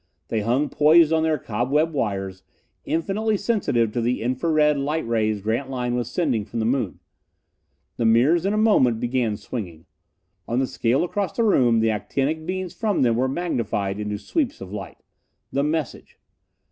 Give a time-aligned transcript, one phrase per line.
[0.29, 2.41] They hung poised on their cobweb wires,
[2.85, 6.99] infinitely sensitive to the infra red light rays Grantline was sending from the moon.
[7.97, 9.85] The mirrors in a moment began swinging.
[10.47, 14.59] On the scale across the room the actinic beams from them were magnified into sweeps
[14.59, 14.97] of light.
[15.51, 16.17] The message!